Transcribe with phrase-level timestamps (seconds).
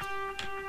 [0.00, 0.67] Thank you.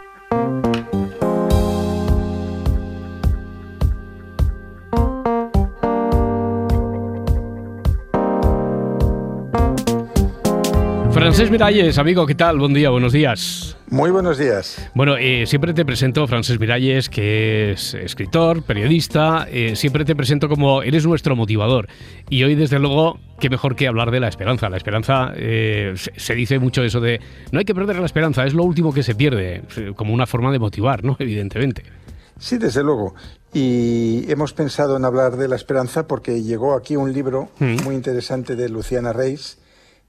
[11.30, 12.58] Francés Miralles, amigo, ¿qué tal?
[12.58, 13.78] Buen día, buenos días.
[13.92, 14.84] Muy buenos días.
[14.96, 20.50] Bueno, eh, siempre te presento, Francés Miralles, que es escritor, periodista, eh, siempre te presento
[20.50, 21.88] como eres nuestro motivador.
[22.32, 24.70] Y hoy, desde luego, qué mejor que hablar de la esperanza.
[24.70, 28.56] La esperanza, eh, se, dice mucho eso de, no hay que perder la esperanza, es
[28.56, 29.62] lo último que se pierde,
[29.96, 31.16] como una forma de motivar, ¿no?
[31.20, 31.84] Evidentemente.
[32.40, 33.14] Sí, desde luego.
[33.54, 37.84] Y hemos pensado en hablar de la esperanza porque llegó aquí un libro mm.
[37.84, 39.60] muy interesante de Luciana Reis,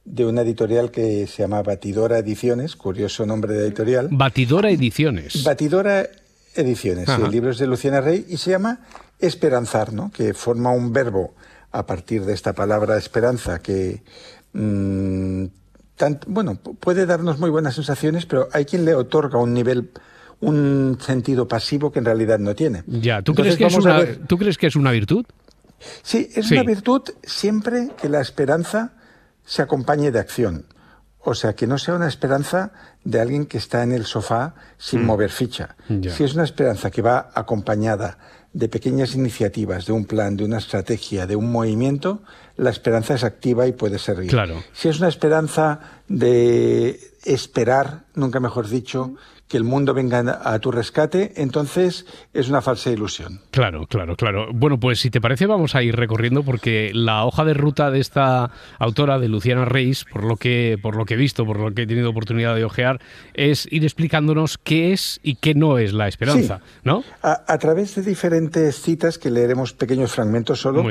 [0.05, 4.09] de una editorial que se llama Batidora Ediciones, curioso nombre de editorial.
[4.11, 5.45] Batidora Ediciones.
[5.45, 6.07] Batidora
[6.55, 8.81] Ediciones, el libro es de Luciana Rey y se llama
[9.19, 10.11] Esperanzar, ¿no?
[10.11, 11.35] que forma un verbo
[11.71, 14.03] a partir de esta palabra esperanza que
[14.53, 15.45] mm,
[16.27, 19.91] bueno, puede darnos muy buenas sensaciones, pero hay quien le otorga un nivel
[20.41, 22.83] un sentido pasivo que en realidad no tiene.
[22.87, 25.27] Ya, ¿tú, crees que, es una, ¿tú crees que es una virtud?
[26.03, 28.95] Sí, es una virtud siempre que la esperanza
[29.51, 30.65] se acompañe de acción.
[31.19, 32.71] O sea, que no sea una esperanza
[33.03, 35.07] de alguien que está en el sofá sin mm.
[35.07, 35.75] mover ficha.
[35.89, 38.17] Si es una esperanza que va acompañada
[38.53, 42.23] de pequeñas iniciativas, de un plan, de una estrategia, de un movimiento,
[42.57, 44.31] la esperanza es activa y puede servir.
[44.31, 44.63] Claro.
[44.73, 49.15] Si es una esperanza de esperar, nunca mejor dicho,
[49.51, 53.41] que el mundo venga a tu rescate, entonces es una falsa ilusión.
[53.51, 54.47] Claro, claro, claro.
[54.55, 57.99] Bueno, pues si te parece vamos a ir recorriendo porque la hoja de ruta de
[57.99, 61.75] esta autora, de Luciana Reis, por lo que, por lo que he visto, por lo
[61.75, 63.01] que he tenido oportunidad de ojear,
[63.35, 67.03] es ir explicándonos qué es y qué no es la esperanza, ¿no?
[67.23, 70.85] A, través de diferentes citas que leeremos pequeños fragmentos solo,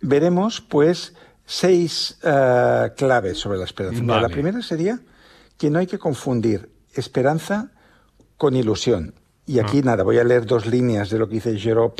[0.00, 1.14] veremos pues
[1.46, 4.02] seis eh, claves sobre la esperanza.
[4.04, 5.00] La primera sería
[5.58, 7.72] que no hay que confundir esperanza
[8.36, 9.14] con ilusión.
[9.46, 9.86] Y aquí ah.
[9.86, 11.94] nada, voy a leer dos líneas de lo que dice Jerome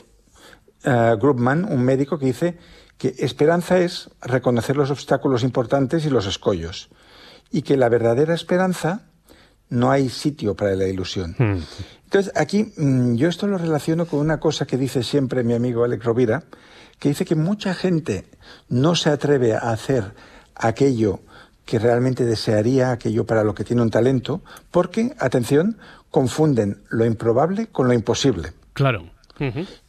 [0.84, 2.58] uh, Grubman, un médico que dice
[2.98, 6.88] que esperanza es reconocer los obstáculos importantes y los escollos.
[7.50, 9.06] Y que la verdadera esperanza
[9.68, 11.34] no hay sitio para la ilusión.
[11.38, 11.62] Hmm.
[12.04, 15.84] Entonces, aquí mm, yo esto lo relaciono con una cosa que dice siempre mi amigo
[15.84, 16.44] Alex Rovira,
[16.98, 18.24] que dice que mucha gente
[18.68, 20.14] no se atreve a hacer
[20.54, 21.20] aquello
[21.64, 25.78] que realmente desearía, aquello para lo que tiene un talento, porque, atención,
[26.10, 28.52] confunden lo improbable con lo imposible.
[28.72, 29.10] Claro.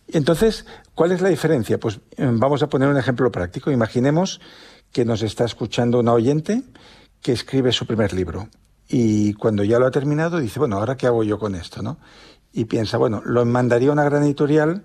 [0.08, 0.66] Entonces,
[0.96, 1.80] ¿cuál es la diferencia?
[1.80, 3.72] Pues eh, vamos a poner un ejemplo práctico.
[3.72, 4.42] Imaginemos
[4.92, 6.64] que nos está escuchando una oyente
[7.22, 8.48] que escribe su primer libro
[8.88, 11.98] y cuando ya lo ha terminado dice, bueno, ahora qué hago yo con esto, ¿no?
[12.54, 14.84] Y piensa, bueno, lo mandaría a una gran editorial,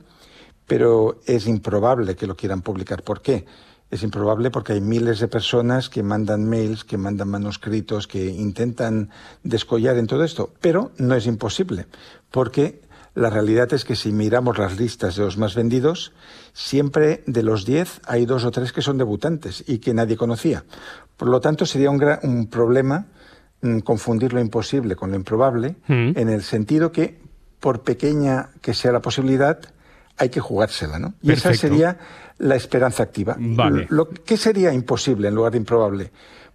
[0.67, 3.03] pero es improbable que lo quieran publicar.
[3.03, 3.45] ¿Por qué?
[3.91, 9.11] Es improbable porque hay miles de personas que mandan mails, que mandan manuscritos, que intentan
[9.43, 11.87] descollar en todo esto, pero no es imposible,
[12.31, 12.81] porque
[13.15, 16.13] la realidad es que si miramos las listas de los más vendidos,
[16.53, 20.65] siempre de los 10 hay dos o tres que son debutantes y que nadie conocía.
[21.17, 23.07] Por lo tanto, sería un, un problema
[23.63, 26.13] mm, confundir lo imposible con lo improbable, mm.
[26.17, 27.21] en el sentido que,
[27.59, 29.59] por pequeña que sea la posibilidad,
[30.17, 31.15] hay que jugársela, ¿no?
[31.23, 31.99] Y esa sería
[32.41, 33.37] la esperanza activa.
[33.39, 33.87] Vale.
[33.91, 36.11] Lo, ¿Qué sería imposible en lugar de improbable?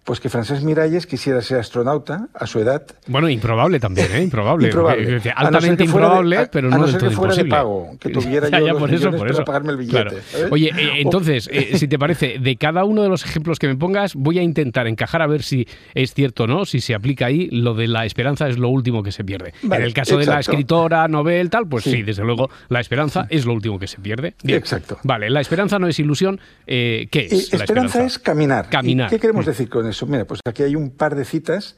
[0.06, 2.86] pues que Francés Miralles quisiera ser astronauta a su edad.
[3.08, 4.22] Bueno, improbable también, ¿eh?
[4.22, 4.68] Improbable.
[4.68, 5.20] improbable.
[5.34, 8.72] altamente improbable, pero no a no ser que fuera de pago, que tuviera yo ya,
[8.72, 9.44] los por eso, por eso.
[9.44, 10.18] pagarme el billete.
[10.52, 13.74] Oye, eh, entonces, eh, si te parece, de cada uno de los ejemplos que me
[13.74, 17.26] pongas, voy a intentar encajar a ver si es cierto o no, si se aplica
[17.26, 19.54] ahí, lo de la esperanza es lo último que se pierde.
[19.60, 22.04] en el caso de la escritora, novel, tal, pues sí.
[22.04, 24.36] desde luego, la esperanza es lo último que se pierde.
[24.44, 24.98] Exacto.
[25.02, 26.40] Vale, la esperanza no es ilusión.
[26.66, 27.52] ¿Qué es?
[27.52, 28.68] la esperanza es caminar.
[28.68, 29.10] Caminar.
[29.10, 29.48] ¿Qué queremos mm.
[29.48, 30.06] decir con eso?
[30.06, 31.76] Mira, pues aquí hay un par de citas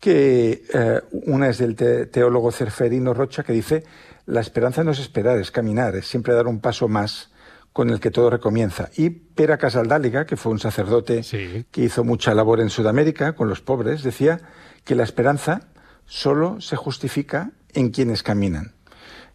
[0.00, 3.84] que eh, una es del teólogo Cerferino Rocha que dice,
[4.26, 7.30] la esperanza no es esperar, es caminar, es siempre dar un paso más
[7.72, 8.90] con el que todo recomienza.
[8.96, 11.22] Y Pera Casaldáliga, que fue un sacerdote
[11.70, 14.40] que hizo mucha labor en Sudamérica con los pobres, decía
[14.84, 15.68] que la esperanza
[16.06, 18.74] solo se justifica en quienes caminan.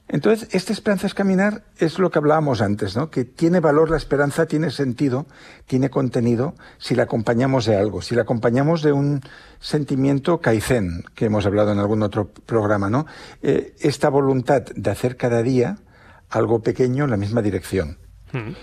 [0.08, 3.10] Entonces, esta esperanza es caminar es lo que hablábamos antes, ¿no?
[3.10, 5.26] Que tiene valor la esperanza, tiene sentido,
[5.66, 9.22] tiene contenido si la acompañamos de algo, si la acompañamos de un
[9.60, 13.08] sentimiento kaizen, que hemos hablado en algún otro programa, ¿no?
[13.42, 15.78] Eh, esta voluntad de hacer cada día
[16.30, 17.98] algo pequeño en la misma dirección.
[18.32, 18.54] Hmm.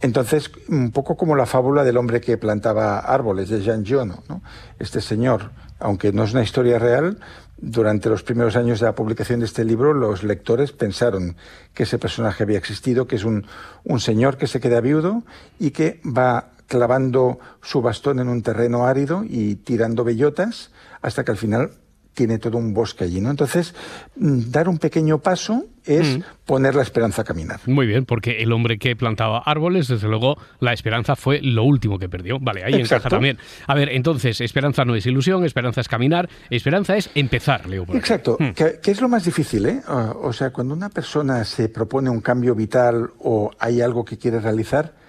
[0.00, 4.42] Entonces, un poco como la fábula del hombre que plantaba árboles de Jean Giono, ¿no?
[4.78, 7.18] Este señor, aunque no es una historia real,
[7.58, 11.36] durante los primeros años de la publicación de este libro, los lectores pensaron
[11.74, 13.46] que ese personaje había existido, que es un,
[13.84, 15.22] un señor que se queda viudo
[15.58, 20.70] y que va clavando su bastón en un terreno árido y tirando bellotas
[21.02, 21.72] hasta que al final
[22.14, 23.30] tiene todo un bosque allí, ¿no?
[23.30, 23.74] Entonces,
[24.16, 26.22] mm, dar un pequeño paso es mm.
[26.44, 27.60] poner la esperanza a caminar.
[27.66, 31.98] Muy bien, porque el hombre que plantaba árboles, desde luego, la esperanza fue lo último
[31.98, 32.38] que perdió.
[32.40, 33.38] Vale, ahí encaja también.
[33.66, 37.86] A ver, entonces, esperanza no es ilusión, esperanza es caminar, esperanza es empezar, Leo.
[37.94, 38.50] Exacto, mm.
[38.50, 39.80] ¿Qué es lo más difícil, ¿eh?
[39.88, 44.40] O sea, cuando una persona se propone un cambio vital o hay algo que quiere
[44.40, 44.99] realizar,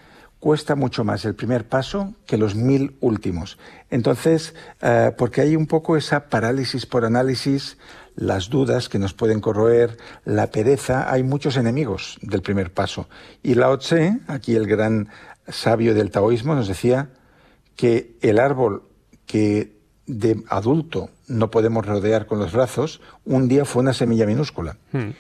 [0.42, 3.60] cuesta mucho más el primer paso que los mil últimos.
[3.92, 7.78] Entonces, eh, porque hay un poco esa parálisis por análisis,
[8.16, 13.08] las dudas que nos pueden corroer, la pereza, hay muchos enemigos del primer paso.
[13.44, 15.10] Y Lao Tse, aquí el gran
[15.48, 17.10] sabio del taoísmo, nos decía
[17.76, 18.84] que el árbol
[19.28, 19.78] que
[20.08, 24.78] de adulto no podemos rodear con los brazos, un día fue una semilla minúscula.
[24.92, 25.12] Hmm.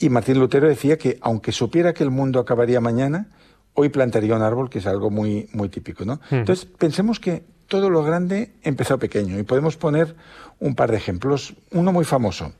[0.00, 3.28] Y Martín Lutero decía que aunque supiera que el mundo acabaría mañana,
[3.74, 6.20] hoy plantaría un árbol, que es algo muy, muy típico, ¿no?
[6.30, 10.14] Entonces, pensemos que todo lo grande empezó pequeño y podemos poner
[10.60, 11.54] un par de ejemplos.
[11.72, 12.52] Uno muy famoso,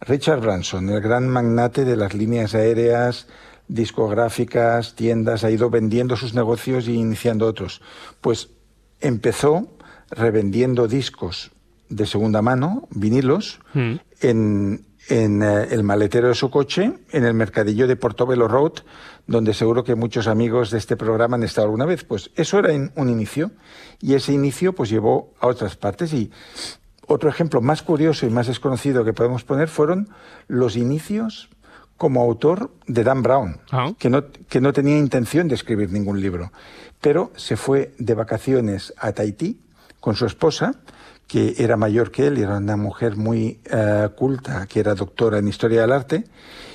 [0.00, 3.28] Richard Branson, el gran magnate de las líneas aéreas,
[3.68, 7.80] discográficas, tiendas, ha ido vendiendo sus negocios y iniciando otros.
[8.20, 8.50] Pues
[9.00, 9.68] empezó
[10.10, 11.50] revendiendo discos
[11.88, 17.86] de segunda mano, vinilos, en, en eh, el maletero de su coche, en el mercadillo
[17.86, 18.80] de Portobello Road,
[19.26, 22.04] donde seguro que muchos amigos de este programa han estado alguna vez.
[22.04, 23.50] Pues eso era un inicio
[24.00, 26.30] y ese inicio pues llevó a otras partes y
[27.06, 30.08] otro ejemplo más curioso y más desconocido que podemos poner fueron
[30.48, 31.48] los inicios
[31.96, 33.92] como autor de Dan Brown, ah.
[33.98, 36.50] que, no, que no tenía intención de escribir ningún libro,
[37.00, 39.60] pero se fue de vacaciones a Tahití
[40.00, 40.74] con su esposa,
[41.28, 45.46] que era mayor que él, era una mujer muy eh, culta, que era doctora en
[45.46, 46.24] historia del arte,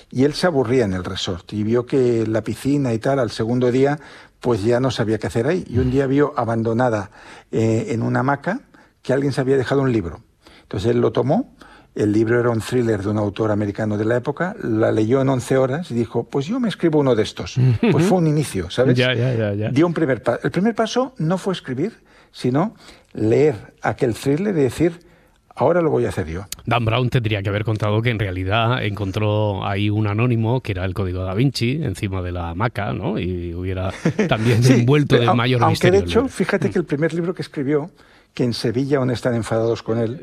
[0.10, 3.32] y él se aburría en el resort y vio que la piscina y tal, al
[3.32, 4.00] segundo día,
[4.40, 5.66] pues ya no sabía qué hacer ahí.
[5.68, 7.12] Y un día vio abandonada
[7.52, 8.62] eh, en una hamaca
[9.02, 10.22] que alguien se había dejado un libro.
[10.64, 11.56] Entonces él lo tomó,
[11.96, 15.30] el libro era un thriller de un autor americano de la época, la leyó en
[15.30, 17.56] 11 horas y dijo, pues yo me escribo uno de estos.
[17.92, 18.96] Pues fue un inicio, ¿sabes?
[18.96, 20.40] Ya, ya, ya, Dio un primer paso.
[20.44, 21.94] El primer paso no fue escribir,
[22.32, 22.76] sino
[23.14, 25.00] leer aquel thriller y decir,
[25.58, 26.46] ahora lo voy a hacer yo.
[26.66, 30.86] Dan Brown tendría que haber contado que en realidad encontró ahí un anónimo que era
[30.86, 33.20] el código da Vinci encima de la hamaca, ¿no?
[33.20, 33.92] Y hubiera
[34.30, 37.92] también envuelto de mayor aunque de hecho, fíjate que el primer libro que escribió,
[38.34, 40.22] que en Sevilla aún están enfadados con él,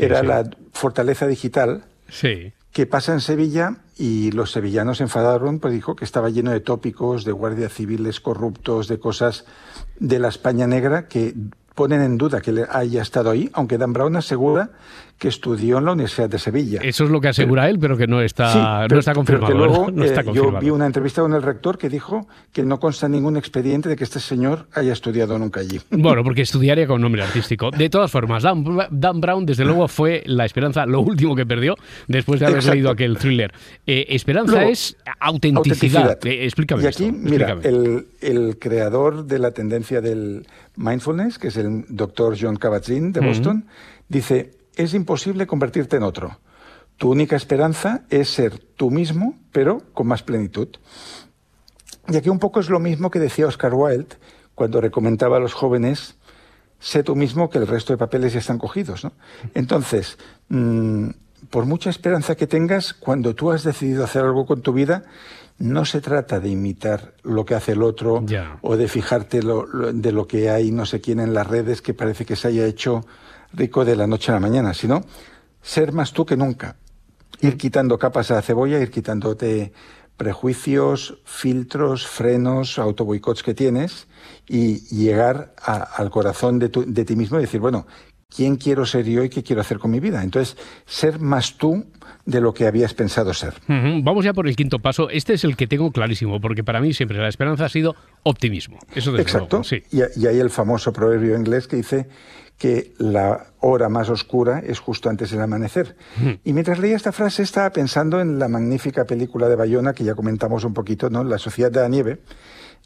[0.00, 1.82] era La Fortaleza Digital.
[2.08, 6.60] Sí que pasa en Sevilla y los sevillanos enfadaron, pues dijo que estaba lleno de
[6.60, 9.46] tópicos, de guardias civiles corruptos, de cosas
[9.98, 11.34] de la España negra que
[11.78, 14.70] ponen en duda que haya estado ahí, aunque Dan Brown asegura
[15.18, 16.80] que estudió en la Universidad de Sevilla.
[16.82, 19.52] Eso es lo que asegura él, pero que no está, no está confirmado.
[19.52, 23.36] luego, eh, yo vi una entrevista con el rector que dijo que no consta ningún
[23.36, 25.80] expediente de que este señor haya estudiado nunca allí.
[26.08, 27.70] Bueno, porque estudiaría con nombre artístico.
[27.70, 31.74] De todas formas, Dan, Brown, desde luego, fue la esperanza, lo último que perdió
[32.06, 33.52] después de haber leído aquel thriller.
[33.86, 36.24] Eh, esperanza es autenticidad.
[36.24, 36.84] Eh, explícame.
[36.84, 42.36] Y aquí, mira, el, el, creador de la tendencia del mindfulness, que es el doctor
[42.40, 43.64] John Kabat-Zinn de Boston,
[44.08, 46.38] dice es imposible convertirte en otro.
[46.96, 50.68] Tu única esperanza es ser tú mismo, pero con más plenitud.
[52.08, 54.16] Y aquí un poco es lo mismo que decía Oscar Wilde
[54.54, 56.16] cuando recomendaba a los jóvenes,
[56.80, 59.06] sé tú mismo que el resto de papeles ya están cogidos.
[59.54, 61.10] Entonces, mm,
[61.50, 65.04] por mucha esperanza que tengas, cuando tú has decidido hacer algo con tu vida,
[65.58, 68.24] no se trata de imitar lo que hace el otro
[68.62, 72.24] o de fijarte de lo que hay no sé quién en las redes que parece
[72.24, 73.04] que se haya hecho
[73.52, 75.04] rico de la noche a la mañana, sino
[75.62, 76.76] ser más tú que nunca.
[77.40, 79.72] Ir quitando capas a la cebolla, ir quitándote
[80.16, 84.08] prejuicios, filtros, frenos, autoboicots que tienes
[84.48, 87.86] y llegar al corazón de, de ti mismo y decir, bueno,
[88.34, 90.22] ¿quién quiero ser yo y qué quiero hacer con mi vida?
[90.22, 90.56] Entonces,
[90.86, 91.86] ser más tú
[92.26, 93.54] de lo que habías pensado ser.
[93.66, 95.08] Vamos ya por el quinto paso.
[95.10, 98.78] Este es el que tengo clarísimo, porque para mí siempre la esperanza ha sido optimismo.
[98.94, 99.64] Eso Exacto.
[99.64, 99.82] sí.
[99.90, 102.08] y, y hay el famoso proverbio inglés que dice
[102.58, 105.96] que la hora más oscura es justo antes del amanecer.
[106.44, 110.14] Y mientras leía esta frase estaba pensando en la magnífica película de Bayona que ya
[110.16, 111.22] comentamos un poquito, ¿no?
[111.22, 112.18] La Sociedad de la Nieve,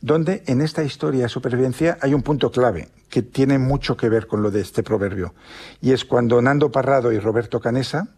[0.02, 4.26] donde en esta historia de supervivencia hay un punto clave que tiene mucho que ver
[4.26, 5.34] con lo de este proverbio.
[5.80, 8.08] Y es cuando Nando Parrado y Roberto Canesa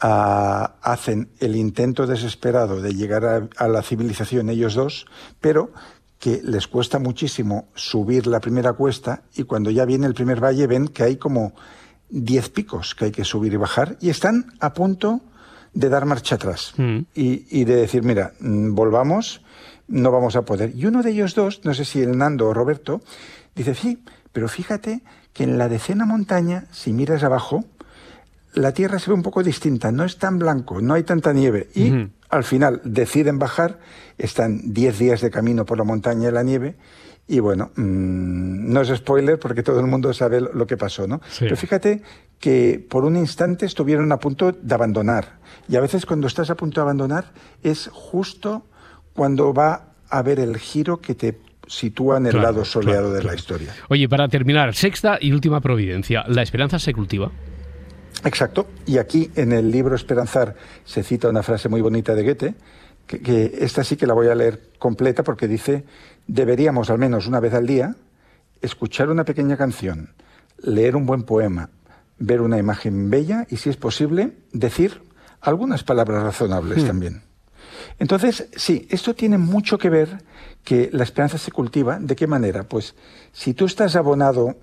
[0.00, 5.06] ah, hacen el intento desesperado de llegar a la civilización ellos dos,
[5.40, 5.72] pero
[6.18, 10.66] que les cuesta muchísimo subir la primera cuesta y cuando ya viene el primer valle
[10.66, 11.52] ven que hay como
[12.10, 15.20] 10 picos que hay que subir y bajar y están a punto
[15.78, 16.98] de dar marcha atrás mm.
[17.14, 19.42] y, de decir, mira, mm, volvamos,
[19.86, 20.72] no vamos a poder.
[20.74, 23.00] Y uno de ellos dos, no sé si el Nando o Roberto,
[23.54, 27.64] dice, sí, pero fíjate que en la decena montaña, si miras abajo,
[28.54, 31.68] la Tierra se ve un poco distinta, no es tan blanco, no hay tanta nieve.
[31.76, 33.78] Y al final deciden bajar,
[34.18, 36.74] están 10 días de camino por la montaña de la nieve.
[37.28, 41.20] Y bueno, mm, no es spoiler porque todo el mundo sabe lo que pasó, ¿no?
[41.38, 42.02] Pero fíjate
[42.40, 45.38] que por un instante estuvieron a punto de abandonar.
[45.68, 47.32] Y a veces cuando estás a punto de abandonar
[47.62, 48.64] es justo
[49.12, 53.34] cuando va a haber el giro que te sitúa en el lado soleado de la
[53.34, 53.74] historia.
[53.88, 57.30] Oye, para terminar, sexta y última providencia, ¿la esperanza se cultiva?
[58.24, 58.68] Exacto.
[58.86, 60.54] Y aquí en el libro Esperanzar
[60.84, 62.54] se cita una frase muy bonita de Goethe,
[63.06, 65.84] que, esta sí que la voy a leer completa porque dice,
[66.28, 67.96] deberíamos al menos una vez al día
[68.62, 70.10] escuchar una pequeña canción,
[70.58, 71.70] leer un buen poema,
[72.18, 75.02] ver una imagen bella y, si es posible, decir
[75.40, 76.86] algunas palabras razonables hmm.
[76.86, 77.22] también.
[77.98, 80.22] Entonces, sí, esto tiene mucho que ver
[80.64, 81.98] que la esperanza se cultiva.
[81.98, 82.64] ¿De qué manera?
[82.64, 82.94] Pues
[83.32, 84.56] si tú estás abonado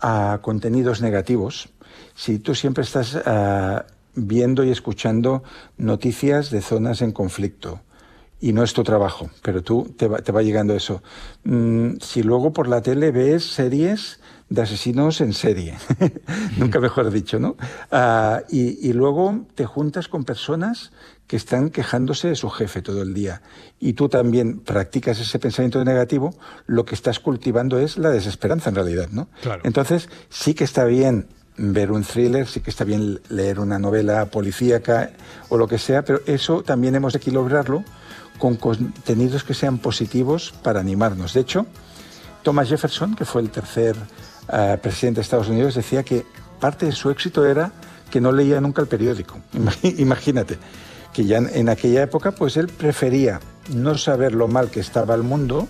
[0.00, 1.68] a contenidos negativos,
[2.14, 5.42] si tú siempre estás ah, viendo y escuchando
[5.76, 7.80] noticias de zonas en conflicto,
[8.42, 11.00] y no es tu trabajo, pero tú te va, te va llegando eso.
[11.44, 14.18] Mm, si luego por la tele ves series
[14.48, 15.78] de asesinos en serie,
[16.58, 17.56] nunca mejor dicho, ¿no?
[17.92, 20.90] Ah, y, luego te juntas con personas
[21.28, 23.42] que están quejándose de su jefe todo el día
[23.78, 26.34] y tú también practicas ese pensamiento negativo,
[26.66, 29.28] lo que estás cultivando es la desesperanza en realidad, ¿no?
[29.62, 34.26] Entonces sí que está bien ver un thriller, sí que está bien leer una novela
[34.26, 35.12] policíaca
[35.48, 37.84] o lo que sea, pero eso también hemos de equilibrarlo
[38.42, 41.32] con contenidos que sean positivos para animarnos.
[41.32, 41.64] De hecho,
[42.42, 43.94] Thomas Jefferson, que fue el tercer
[44.52, 46.26] eh, presidente de Estados Unidos, decía que
[46.58, 47.70] parte de su éxito era
[48.10, 49.38] que no leía nunca el periódico.
[49.96, 50.58] Imagínate,
[51.12, 53.38] que ya en aquella época pues él prefería
[53.72, 55.68] no saber lo mal que estaba el mundo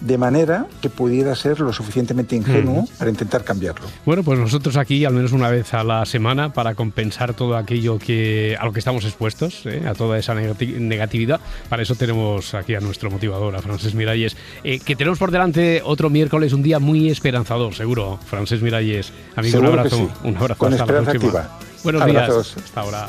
[0.00, 3.86] de manera que pudiera ser lo suficientemente ingenuo para intentar cambiarlo.
[4.04, 7.98] Bueno, pues nosotros aquí al menos una vez a la semana para compensar todo aquello
[7.98, 9.82] que a lo que estamos expuestos, ¿eh?
[9.86, 11.40] a toda esa negatividad.
[11.68, 15.82] Para eso tenemos aquí a nuestro motivador, a Francés Miralles, eh, que tenemos por delante
[15.84, 18.18] otro miércoles, un día muy esperanzador, seguro.
[18.24, 20.58] Francés Miralles, amigo, un abrazo, un abrazo.
[20.58, 21.58] Con esperanza activa.
[21.82, 22.56] Buenos días.
[22.56, 23.08] Hasta ahora.